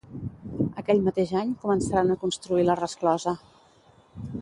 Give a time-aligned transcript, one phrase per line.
[0.81, 3.39] Aquell mateix any començaren a construir la resclosa.